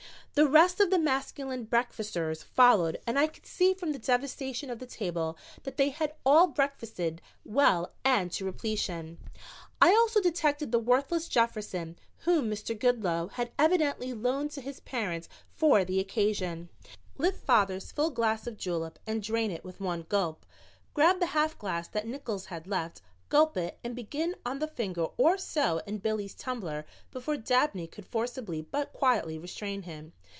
The 0.33 0.47
rest 0.47 0.79
of 0.79 0.89
the 0.89 0.97
masculine 0.97 1.65
breakfasters 1.65 2.41
followed 2.41 3.01
and 3.05 3.19
I 3.19 3.27
could 3.27 3.45
see 3.45 3.73
from 3.73 3.91
the 3.91 3.99
devastation 3.99 4.69
of 4.69 4.79
the 4.79 4.85
table 4.85 5.37
that 5.63 5.75
they 5.75 5.89
had 5.89 6.13
all 6.25 6.47
breakfasted 6.47 7.21
well 7.43 7.91
and 8.05 8.31
to 8.31 8.45
repletion. 8.45 9.17
I 9.81 9.91
also 9.93 10.21
detected 10.21 10.71
the 10.71 10.79
worthless 10.79 11.27
Jefferson, 11.27 11.99
whom 12.19 12.49
Mr. 12.49 12.73
Goodloe 12.79 13.27
had 13.33 13.51
evidently 13.59 14.13
loaned 14.13 14.51
to 14.51 14.61
his 14.61 14.79
parents 14.79 15.27
for 15.53 15.83
the 15.83 15.99
occasion, 15.99 16.69
lift 17.17 17.43
father's 17.43 17.91
full 17.91 18.09
glass 18.09 18.47
of 18.47 18.55
julep 18.55 18.99
and 19.05 19.21
drain 19.21 19.51
it 19.51 19.65
with 19.65 19.81
one 19.81 20.05
gulp, 20.07 20.45
grab 20.93 21.19
the 21.19 21.25
half 21.37 21.57
glass 21.57 21.89
that 21.89 22.07
Nickols 22.07 22.45
had 22.45 22.67
left, 22.67 23.01
gulp 23.27 23.55
it 23.57 23.79
and 23.83 23.95
begin 23.95 24.35
on 24.45 24.59
the 24.59 24.67
finger 24.67 25.05
or 25.17 25.37
so 25.37 25.77
in 25.87 25.97
Billy's 25.97 26.35
tumbler 26.35 26.85
before 27.11 27.37
Dabney 27.37 27.87
could 27.87 28.05
forcibly 28.05 28.61
but 28.61 28.91
quietly 28.91 29.37
restrain 29.37 29.83
him. 29.83 30.11